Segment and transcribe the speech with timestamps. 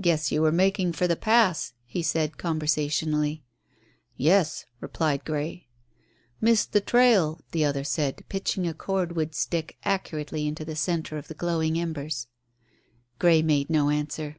[0.00, 3.44] "Guess you were making for the Pass," he said conversationally.
[4.16, 5.68] "Yes," replied Grey.
[6.40, 11.18] "Missed the trail," the other said, pitching a cord wood stick accurately into the centre
[11.18, 12.28] of the glowing embers.
[13.18, 14.36] Grey made no answer.